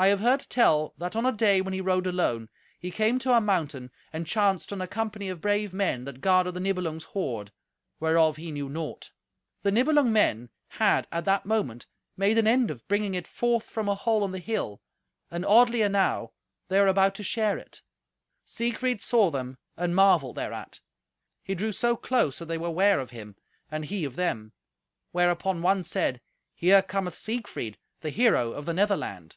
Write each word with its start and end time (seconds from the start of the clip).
I 0.00 0.06
have 0.14 0.20
heard 0.20 0.42
tell 0.48 0.94
that 0.98 1.16
on 1.16 1.26
a 1.26 1.32
day 1.32 1.60
when 1.60 1.74
he 1.74 1.80
rode 1.80 2.06
alone, 2.06 2.50
he 2.78 2.92
came 2.92 3.18
to 3.18 3.32
a 3.32 3.40
mountain, 3.40 3.90
and 4.12 4.28
chanced 4.28 4.72
on 4.72 4.80
a 4.80 4.86
company 4.86 5.28
of 5.28 5.40
brave 5.40 5.74
men 5.74 6.04
that 6.04 6.20
guarded 6.20 6.54
the 6.54 6.60
Nibelung's 6.60 7.02
hoard, 7.02 7.50
whereof 7.98 8.36
he 8.36 8.52
knew 8.52 8.68
naught. 8.68 9.10
The 9.64 9.72
Nibelung 9.72 10.12
men 10.12 10.50
had, 10.68 11.08
at 11.10 11.24
that 11.24 11.46
moment, 11.46 11.86
made 12.16 12.38
an 12.38 12.46
end 12.46 12.70
of 12.70 12.86
bringing 12.86 13.16
it 13.16 13.26
forth 13.26 13.64
from 13.64 13.88
a 13.88 13.96
hole 13.96 14.24
in 14.24 14.30
the 14.30 14.38
hill, 14.38 14.80
and 15.32 15.44
oddly 15.44 15.82
enow, 15.82 16.32
they 16.68 16.80
were 16.80 16.86
about 16.86 17.16
to 17.16 17.24
share 17.24 17.58
it. 17.58 17.82
Siegfried 18.44 19.00
saw 19.02 19.32
them 19.32 19.58
and 19.76 19.96
marvelled 19.96 20.36
thereat. 20.36 20.80
He 21.42 21.56
drew 21.56 21.72
so 21.72 21.96
close 21.96 22.38
that 22.38 22.46
they 22.46 22.56
were 22.56 22.70
ware 22.70 23.00
of 23.00 23.10
him, 23.10 23.34
and 23.68 23.84
he 23.84 24.04
of 24.04 24.14
them. 24.14 24.52
Whereupon 25.10 25.60
one 25.60 25.82
said, 25.82 26.20
'Here 26.54 26.82
cometh 26.82 27.16
Siegfried, 27.18 27.78
the 28.00 28.10
hero 28.10 28.52
of 28.52 28.64
the 28.64 28.72
Netherland! 28.72 29.34